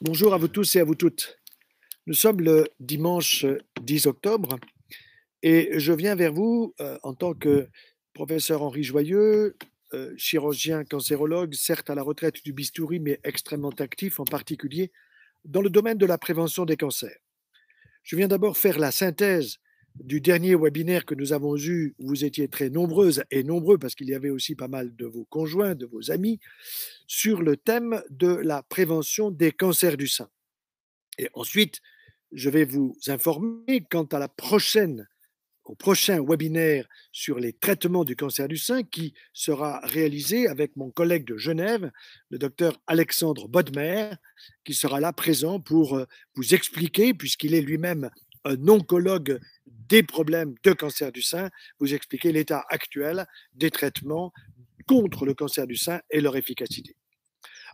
[0.00, 1.40] Bonjour à vous tous et à vous toutes.
[2.06, 3.44] Nous sommes le dimanche
[3.82, 4.56] 10 octobre
[5.42, 7.68] et je viens vers vous euh, en tant que
[8.14, 9.56] professeur Henri Joyeux,
[9.94, 14.92] euh, chirurgien cancérologue, certes à la retraite du bistouri, mais extrêmement actif, en particulier
[15.44, 17.18] dans le domaine de la prévention des cancers.
[18.04, 19.58] Je viens d'abord faire la synthèse
[20.00, 24.08] du dernier webinaire que nous avons eu, vous étiez très nombreuses et nombreux, parce qu'il
[24.08, 26.38] y avait aussi pas mal de vos conjoints, de vos amis,
[27.06, 30.28] sur le thème de la prévention des cancers du sein.
[31.18, 31.80] Et ensuite,
[32.32, 35.08] je vais vous informer quant à la prochaine,
[35.64, 40.90] au prochain webinaire sur les traitements du cancer du sein qui sera réalisé avec mon
[40.90, 41.90] collègue de Genève,
[42.30, 44.12] le docteur Alexandre Bodmer,
[44.64, 46.06] qui sera là présent pour euh,
[46.36, 48.10] vous expliquer, puisqu'il est lui-même
[48.44, 49.40] un oncologue
[49.88, 54.32] des problèmes de cancer du sein, vous expliquer l'état actuel des traitements
[54.86, 56.96] contre le cancer du sein et leur efficacité.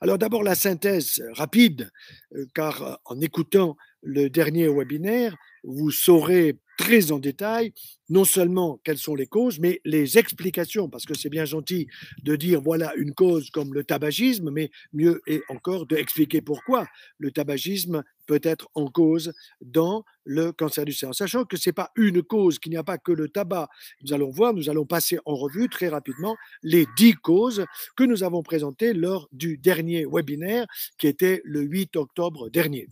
[0.00, 1.91] Alors d'abord la synthèse rapide,
[2.34, 7.72] euh, car euh, en écoutant le dernier webinaire, vous saurez très en détail
[8.10, 11.86] non seulement quelles sont les causes, mais les explications, parce que c'est bien gentil
[12.22, 16.86] de dire voilà une cause comme le tabagisme, mais mieux est encore d'expliquer pourquoi
[17.18, 21.74] le tabagisme peut être en cause dans le cancer du sein, sachant que ce n'est
[21.74, 23.68] pas une cause, qu'il n'y a pas que le tabac.
[24.02, 27.64] Nous allons voir, nous allons passer en revue très rapidement les dix causes
[27.96, 30.66] que nous avons présentées lors du dernier webinaire
[30.98, 32.88] qui était le 8 octobre dernier.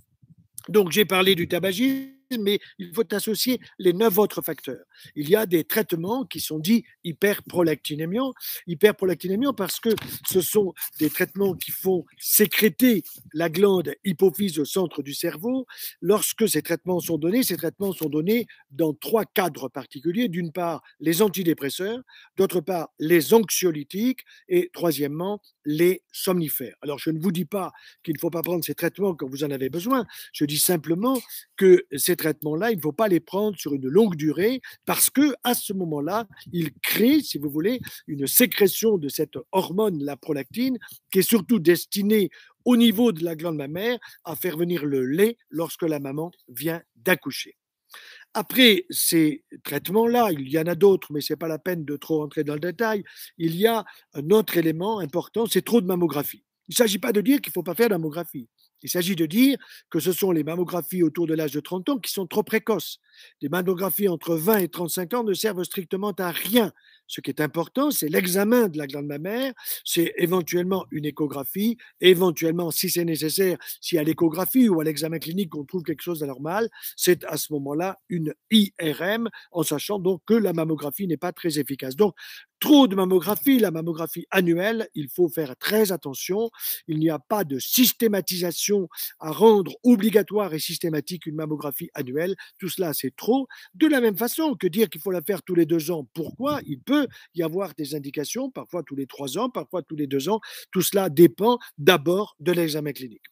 [0.68, 4.84] Donc j'ai parlé du tabagisme mais il faut associer les neuf autres facteurs.
[5.14, 8.32] Il y a des traitements qui sont dits hyperprolactinémiants.
[8.66, 9.90] Hyperprolactinémiants parce que
[10.28, 13.02] ce sont des traitements qui font sécréter
[13.32, 15.66] la glande hypophyse au centre du cerveau.
[16.00, 20.28] Lorsque ces traitements sont donnés, ces traitements sont donnés dans trois cadres particuliers.
[20.28, 22.00] D'une part, les antidépresseurs,
[22.36, 26.76] d'autre part, les anxiolytiques et troisièmement, les somnifères.
[26.82, 29.44] Alors, je ne vous dis pas qu'il ne faut pas prendre ces traitements quand vous
[29.44, 30.06] en avez besoin.
[30.32, 31.20] Je dis simplement
[31.56, 35.34] que ces traitements-là, il ne faut pas les prendre sur une longue durée parce que
[35.42, 40.78] à ce moment-là, ils créent, si vous voulez, une sécrétion de cette hormone, la prolactine,
[41.10, 42.30] qui est surtout destinée
[42.64, 46.80] au niveau de la glande mammaire à faire venir le lait lorsque la maman vient
[46.96, 47.56] d'accoucher.
[48.34, 51.96] Après ces traitements-là, il y en a d'autres, mais ce n'est pas la peine de
[51.96, 53.04] trop entrer dans le détail.
[53.36, 53.84] Il y a
[54.14, 56.44] un autre élément important, c'est trop de mammographie.
[56.68, 58.48] Il ne s'agit pas de dire qu'il ne faut pas faire de mammographie.
[58.82, 59.58] Il s'agit de dire
[59.90, 62.98] que ce sont les mammographies autour de l'âge de 30 ans qui sont trop précoces.
[63.40, 66.72] Les mammographies entre 20 et 35 ans ne servent strictement à rien.
[67.12, 69.52] Ce qui est important, c'est l'examen de la glande mammaire,
[69.84, 75.54] c'est éventuellement une échographie, éventuellement, si c'est nécessaire, si à l'échographie ou à l'examen clinique
[75.54, 80.32] on trouve quelque chose d'anormal, c'est à ce moment-là une IRM, en sachant donc que
[80.32, 81.96] la mammographie n'est pas très efficace.
[81.96, 82.14] Donc,
[82.62, 86.48] trop de mammographie, la mammographie annuelle, il faut faire très attention.
[86.86, 92.36] Il n'y a pas de systématisation à rendre obligatoire et systématique une mammographie annuelle.
[92.60, 93.48] Tout cela, c'est trop.
[93.74, 96.60] De la même façon que dire qu'il faut la faire tous les deux ans, pourquoi?
[96.64, 97.01] Il peut
[97.34, 100.40] y avoir des indications, parfois tous les trois ans, parfois tous les deux ans.
[100.70, 103.24] Tout cela dépend d'abord de l'examen clinique.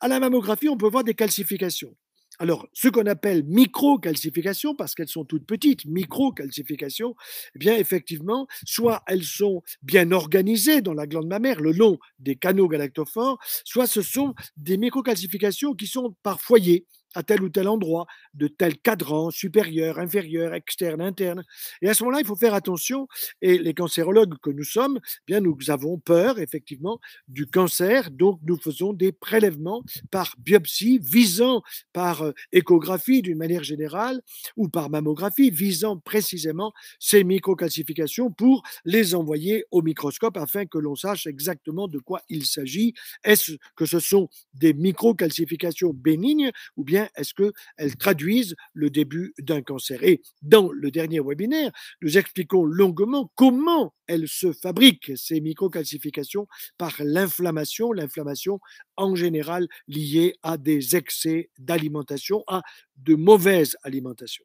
[0.00, 1.94] À la mammographie, on peut voir des calcifications.
[2.40, 7.16] Alors, ce qu'on appelle micro-calcifications, parce qu'elles sont toutes petites, micro-calcifications,
[7.56, 12.36] eh bien, effectivement, soit elles sont bien organisées dans la glande mammaire, le long des
[12.36, 17.68] canaux galactophores, soit ce sont des micro-calcifications qui sont par foyer à tel ou tel
[17.68, 21.44] endroit, de tel cadran, supérieur, inférieur, externe, interne.
[21.82, 23.08] Et à ce moment-là, il faut faire attention.
[23.42, 28.10] Et les cancérologues que nous sommes, eh bien, nous avons peur, effectivement, du cancer.
[28.10, 34.20] Donc, nous faisons des prélèvements par biopsie, visant par euh, échographie d'une manière générale,
[34.56, 40.94] ou par mammographie, visant précisément ces microcalcifications pour les envoyer au microscope afin que l'on
[40.94, 42.94] sache exactement de quoi il s'agit.
[43.24, 49.62] Est-ce que ce sont des microcalcifications bénignes ou bien est-ce qu'elles traduisent le début d'un
[49.62, 50.02] cancer?
[50.02, 51.70] Et dans le dernier webinaire,
[52.02, 56.46] nous expliquons longuement comment elles se fabriquent, ces microcalcifications,
[56.78, 58.60] par l'inflammation, l'inflammation
[58.96, 62.62] en général liée à des excès d'alimentation, à
[62.96, 64.44] de mauvaise alimentation.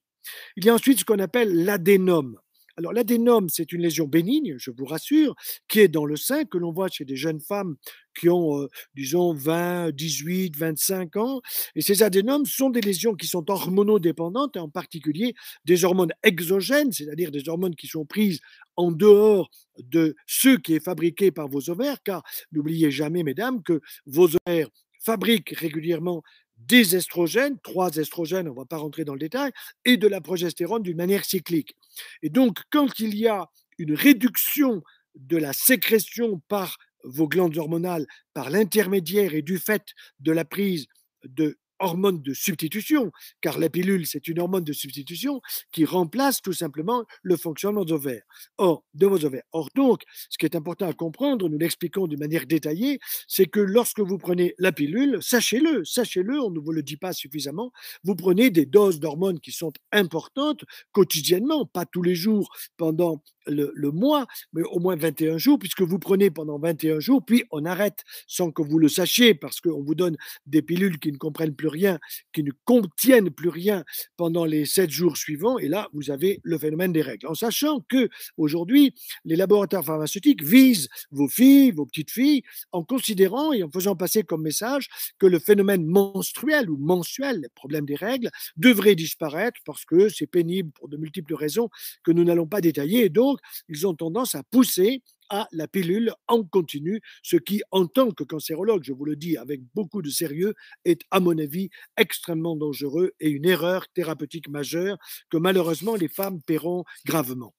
[0.55, 2.37] Il y a ensuite ce qu'on appelle l'adénome.
[2.77, 5.35] Alors l'adénome, c'est une lésion bénigne, je vous rassure,
[5.67, 7.75] qui est dans le sein, que l'on voit chez des jeunes femmes
[8.19, 11.41] qui ont, euh, disons, 20, 18, 25 ans.
[11.75, 15.35] Et ces adénomes sont des lésions qui sont hormonodépendantes, et en particulier
[15.65, 18.39] des hormones exogènes, c'est-à-dire des hormones qui sont prises
[18.75, 23.81] en dehors de ce qui est fabriqué par vos ovaires, car n'oubliez jamais, mesdames, que
[24.07, 26.23] vos ovaires fabriquent régulièrement
[26.67, 29.51] des estrogènes, trois estrogènes, on ne va pas rentrer dans le détail,
[29.85, 31.75] et de la progestérone d'une manière cyclique.
[32.21, 34.81] Et donc, quand il y a une réduction
[35.15, 39.83] de la sécrétion par vos glandes hormonales par l'intermédiaire et du fait
[40.19, 40.87] de la prise
[41.25, 45.41] de hormone de substitution, car la pilule, c'est une hormone de substitution
[45.71, 48.23] qui remplace tout simplement le fonctionnement des ovaires.
[48.57, 49.43] Or, de vos ovaires.
[49.51, 53.59] Or, donc, ce qui est important à comprendre, nous l'expliquons d'une manière détaillée, c'est que
[53.59, 57.71] lorsque vous prenez la pilule, sachez-le, sachez-le, on ne vous le dit pas suffisamment,
[58.03, 63.71] vous prenez des doses d'hormones qui sont importantes quotidiennement, pas tous les jours pendant le,
[63.75, 67.65] le, mois, mais au moins 21 jours, puisque vous prenez pendant 21 jours, puis on
[67.65, 70.15] arrête sans que vous le sachiez, parce qu'on vous donne
[70.45, 71.99] des pilules qui ne comprennent plus rien,
[72.33, 73.83] qui ne contiennent plus rien
[74.17, 77.27] pendant les sept jours suivants, et là, vous avez le phénomène des règles.
[77.27, 78.93] En sachant que aujourd'hui,
[79.25, 84.23] les laboratoires pharmaceutiques visent vos filles, vos petites filles, en considérant et en faisant passer
[84.23, 84.87] comme message
[85.19, 90.27] que le phénomène menstruel ou mensuel, le problème des règles, devrait disparaître parce que c'est
[90.27, 91.69] pénible pour de multiples raisons
[92.03, 93.05] que nous n'allons pas détailler.
[93.05, 93.39] Et donc,
[93.69, 98.23] ils ont tendance à pousser à la pilule en continu, ce qui, en tant que
[98.23, 100.53] cancérologue, je vous le dis avec beaucoup de sérieux,
[100.85, 104.97] est, à mon avis, extrêmement dangereux et une erreur thérapeutique majeure
[105.29, 107.53] que malheureusement les femmes paieront gravement.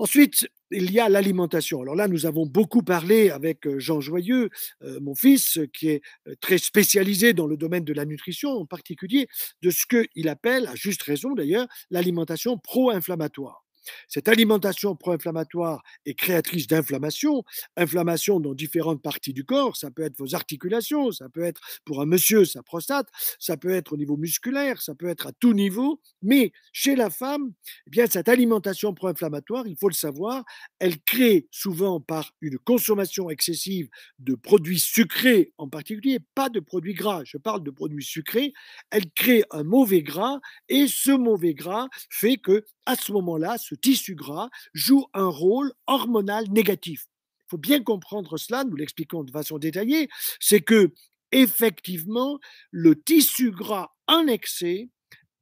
[0.00, 1.82] Ensuite, il y a l'alimentation.
[1.82, 4.48] Alors là, nous avons beaucoup parlé avec euh, Jean Joyeux,
[4.82, 8.64] euh, mon fils, qui est euh, très spécialisé dans le domaine de la nutrition, en
[8.64, 9.28] particulier
[9.60, 13.62] de ce qu'il appelle, à juste raison d'ailleurs, l'alimentation pro-inflammatoire.
[14.08, 17.44] Cette alimentation pro-inflammatoire est créatrice d'inflammation,
[17.76, 22.00] inflammation dans différentes parties du corps, ça peut être vos articulations, ça peut être pour
[22.00, 25.52] un monsieur sa prostate, ça peut être au niveau musculaire, ça peut être à tout
[25.52, 27.52] niveau, mais chez la femme,
[27.86, 30.44] eh bien cette alimentation pro-inflammatoire, il faut le savoir,
[30.78, 33.88] elle crée souvent par une consommation excessive
[34.18, 38.52] de produits sucrés en particulier, pas de produits gras, je parle de produits sucrés,
[38.90, 43.74] elle crée un mauvais gras et ce mauvais gras fait que à ce moment-là, ce
[43.76, 47.06] tissu gras joue un rôle hormonal négatif.
[47.40, 50.08] Il faut bien comprendre cela, nous l'expliquons de façon détaillée,
[50.40, 50.92] c'est que
[51.32, 52.40] effectivement,
[52.72, 54.88] le tissu gras en excès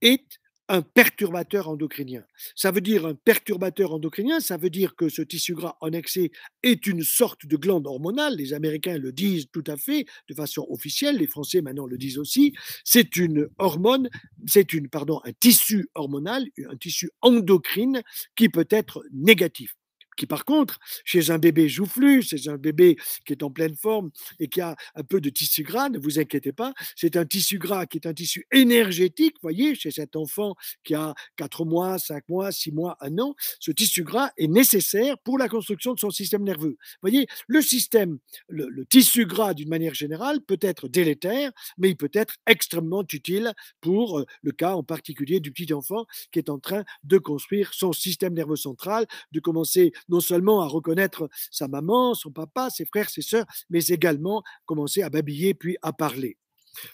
[0.03, 0.39] est
[0.69, 2.25] un perturbateur endocrinien.
[2.55, 6.31] Ça veut dire un perturbateur endocrinien, ça veut dire que ce tissu gras en excès
[6.63, 8.37] est une sorte de glande hormonale.
[8.37, 12.19] Les Américains le disent tout à fait de façon officielle, les Français maintenant le disent
[12.19, 12.55] aussi.
[12.85, 14.11] C'est une hormone,
[14.47, 18.03] c'est une pardon, un tissu hormonal, un tissu endocrine
[18.37, 19.78] qui peut être négatif
[20.19, 24.11] qui par contre, chez un bébé joufflu, chez un bébé qui est en pleine forme
[24.41, 27.59] et qui a un peu de tissu gras, ne vous inquiétez pas, c'est un tissu
[27.59, 32.29] gras qui est un tissu énergétique, voyez, chez cet enfant qui a 4 mois, 5
[32.29, 36.11] mois, 6 mois, 1 an, ce tissu gras est nécessaire pour la construction de son
[36.11, 36.77] système nerveux.
[37.01, 38.19] Voyez, le système,
[38.49, 43.05] le, le tissu gras d'une manière générale peut être délétère, mais il peut être extrêmement
[43.13, 47.19] utile pour euh, le cas en particulier du petit enfant qui est en train de
[47.19, 52.71] construire son système nerveux central, de commencer non seulement à reconnaître sa maman, son papa,
[52.71, 56.39] ses frères, ses sœurs, mais également commencer à babiller puis à parler.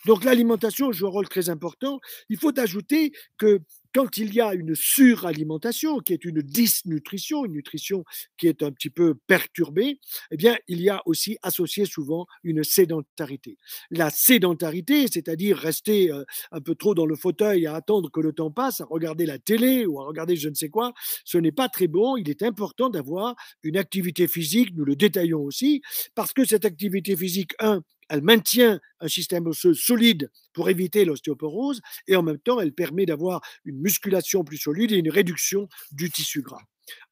[0.06, 2.00] Donc l'alimentation joue un rôle très important.
[2.28, 3.60] Il faut ajouter que
[3.94, 8.04] quand il y a une suralimentation, qui est une dysnutrition, une nutrition
[8.36, 10.00] qui est un petit peu perturbée,
[10.32, 13.56] eh bien, il y a aussi associé souvent une sédentarité.
[13.90, 18.32] La sédentarité, c'est-à-dire rester euh, un peu trop dans le fauteuil à attendre que le
[18.32, 20.92] temps passe, à regarder la télé ou à regarder je ne sais quoi,
[21.24, 22.16] ce n'est pas très bon.
[22.16, 25.82] Il est important d'avoir une activité physique, nous le détaillons aussi,
[26.16, 31.80] parce que cette activité physique, un, elle maintient un système osseux solide pour éviter l'ostéoporose
[32.06, 36.10] et en même temps, elle permet d'avoir une musculation plus solide et une réduction du
[36.10, 36.62] tissu gras.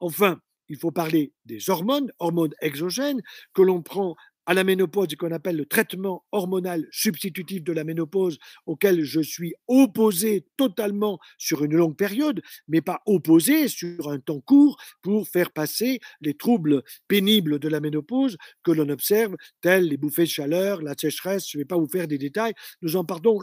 [0.00, 3.20] Enfin, il faut parler des hormones, hormones exogènes,
[3.52, 7.84] que l'on prend à la ménopause et qu'on appelle le traitement hormonal substitutif de la
[7.84, 14.18] ménopause, auquel je suis opposé totalement sur une longue période, mais pas opposé sur un
[14.18, 19.88] temps court pour faire passer les troubles pénibles de la ménopause que l'on observe, tels
[19.88, 21.48] les bouffées de chaleur, la sécheresse.
[21.48, 23.40] Je ne vais pas vous faire des détails, nous en parlons,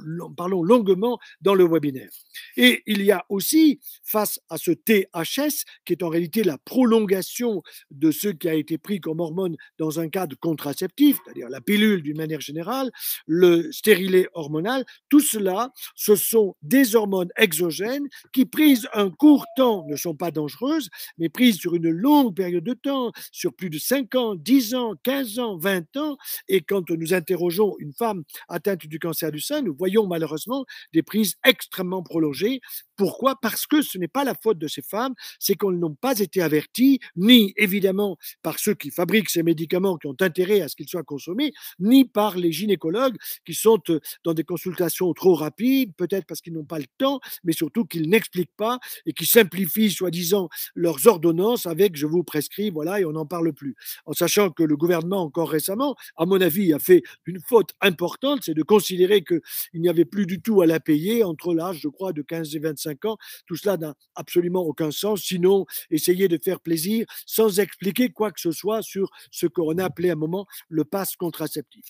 [0.64, 2.10] longuement dans le webinaire.
[2.58, 7.64] Et il y a aussi, face à ce THS, qui est en réalité la prolongation
[7.92, 12.02] de ce qui a été pris comme hormone dans un cadre contraceptif, c'est-à-dire la pilule
[12.02, 12.92] d'une manière générale,
[13.28, 19.86] le stérilet hormonal, tout cela, ce sont des hormones exogènes qui, prises un court temps,
[19.88, 23.80] ne sont pas dangereuses, mais prises sur une longue période de temps, sur plus de
[23.80, 26.18] 5 ans, 10 ans, 15 ans, 20 ans,
[26.48, 31.04] et quand nous interrogeons une femme atteinte du cancer du sein, nous voyons malheureusement des
[31.04, 32.62] prises extrêmement prolongées
[33.00, 33.38] Pourquoi?
[33.42, 36.42] Parce que ce n'est pas la faute de ces femmes, c'est qu'elles n'ont pas été
[36.42, 40.90] averties, ni évidemment par ceux qui fabriquent ces médicaments qui ont intérêt à ce qu'ils
[40.90, 43.16] soient consommés, ni par les gynécologues
[43.46, 47.22] qui sont euh, dans des consultations trop rapides, peut-être parce qu'ils n'ont pas le temps,
[47.46, 52.70] mais surtout qu'ils n'expliquent pas et qui simplifient soi-disant leurs ordonnances avec je vous prescris,
[52.70, 53.78] voilà, et on n'en parle plus.
[54.08, 58.42] En sachant que le gouvernement, encore récemment, à mon avis, a fait une faute importante,
[58.44, 59.40] c'est de considérer qu'il
[59.76, 62.60] n'y avait plus du tout à la payer entre l'âge, je crois, de 15 et
[62.60, 63.18] 25 ans.
[63.48, 65.22] Tout cela n'a absolument aucun sens.
[65.22, 69.86] Sinon, essayer de faire plaisir sans expliquer quoi que ce soit sur ce qu'on a
[69.86, 71.86] appelé à un moment le passe contraceptif.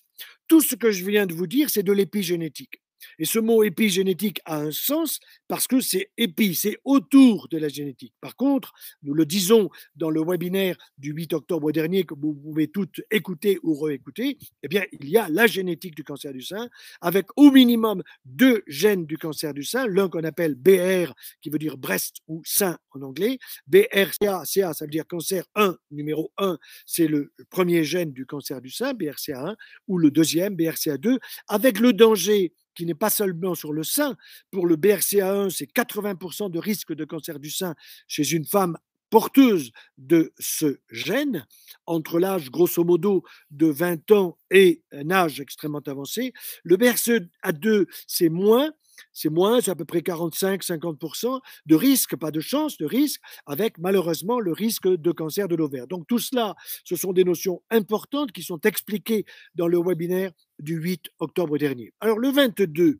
[0.47, 2.81] Tout ce que je viens de vous dire, c'est de l'épigénétique.
[3.17, 7.69] Et ce mot épigénétique a un sens parce que c'est épi, c'est autour de la
[7.69, 8.13] génétique.
[8.21, 12.67] Par contre, nous le disons dans le webinaire du 8 octobre dernier que vous pouvez
[12.67, 16.69] toutes écouter ou réécouter, eh bien, il y a la génétique du cancer du sein
[17.01, 21.59] avec au minimum deux gènes du cancer du sein, l'un qu'on appelle BR qui veut
[21.59, 26.57] dire breast ou sein en anglais, BRCA, CA ça veut dire cancer 1 numéro 1,
[26.85, 29.55] c'est le premier gène du cancer du sein, BRCA1
[29.87, 34.15] ou le deuxième BRCA2 avec le danger qui n'est pas seulement sur le sein.
[34.51, 37.75] Pour le BRCA1, c'est 80% de risque de cancer du sein
[38.07, 38.77] chez une femme
[39.09, 41.45] porteuse de ce gène,
[41.85, 46.31] entre l'âge grosso modo de 20 ans et un âge extrêmement avancé.
[46.63, 48.71] Le BRCA2, c'est moins,
[49.11, 53.77] c'est moins, c'est à peu près 45-50% de risque, pas de chance, de risque, avec
[53.77, 55.87] malheureusement le risque de cancer de l'ovaire.
[55.87, 56.55] Donc tout cela,
[56.85, 61.93] ce sont des notions importantes qui sont expliquées dans le webinaire du 8 octobre dernier.
[61.99, 62.99] Alors le 22,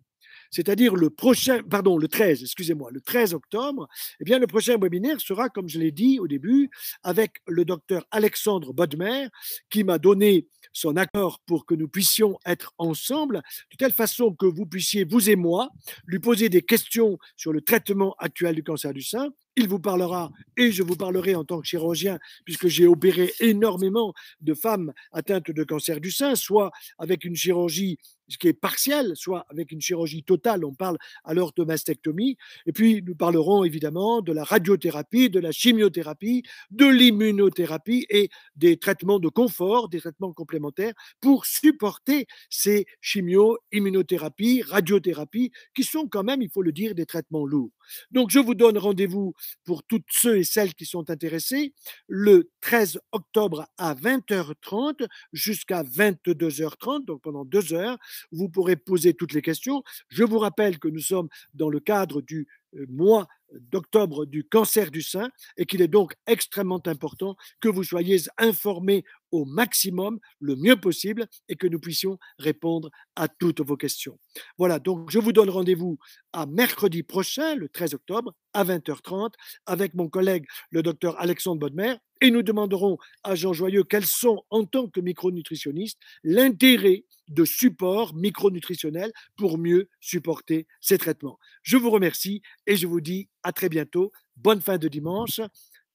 [0.52, 3.88] c'est-à-dire le prochain, pardon, le 13, excusez-moi, le 13 octobre,
[4.20, 6.70] eh bien, le prochain webinaire sera, comme je l'ai dit au début,
[7.04, 9.28] avec le docteur Alexandre Bodmer,
[9.70, 14.46] qui m'a donné son accord pour que nous puissions être ensemble, de telle façon que
[14.46, 15.70] vous puissiez, vous et moi,
[16.06, 19.30] lui poser des questions sur le traitement actuel du cancer du sein.
[19.56, 24.14] Il vous parlera et je vous parlerai en tant que chirurgien, puisque j'ai opéré énormément
[24.42, 27.98] de femmes atteintes de cancer du sein, soit avec une chirurgie
[28.40, 32.38] qui est partiel, soit avec une chirurgie totale, on parle alors de mastectomie.
[32.68, 38.78] Et puis, nous parlerons évidemment de la radiothérapie, de la chimiothérapie, de l'immunothérapie et des
[38.78, 46.24] traitements de confort, des traitements complémentaires pour supporter ces chimio, immunothérapies, radiothérapies, qui sont quand
[46.24, 47.72] même, il faut le dire, des traitements lourds.
[48.12, 49.34] Donc, je vous donne rendez-vous
[49.66, 51.74] pour toutes ceux et celles qui sont intéressés
[52.08, 57.98] le 13 octobre à 20h30 jusqu'à 22h30, donc pendant deux heures
[58.32, 59.84] vous pourrez poser toutes les questions.
[60.10, 63.28] Je vous rappelle que nous sommes dans le cadre du euh, mois
[63.72, 69.04] d'octobre du cancer du sein et qu'il est donc extrêmement important que vous soyez informés
[69.32, 74.20] au maximum, le mieux possible, et que nous puissions répondre à toutes vos questions.
[74.58, 75.98] Voilà, donc je vous donne rendez-vous
[76.34, 79.34] à mercredi prochain, le 13 octobre, à 20h30,
[79.66, 84.44] avec mon collègue, le docteur Alexandre Bodmer, et nous demanderons à Jean Joyeux quels sont,
[84.50, 91.40] en tant que micronutritionniste, l'intérêt de support micronutritionnel pour mieux supporter ces traitements.
[91.64, 94.12] Je vous remercie et je vous dis à très bientôt.
[94.36, 95.40] Bonne fin de dimanche.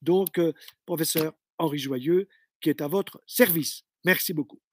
[0.00, 0.52] Donc, euh,
[0.86, 2.28] professeur Henri Joyeux,
[2.64, 3.82] qui est à votre service.
[4.04, 4.63] Merci beaucoup.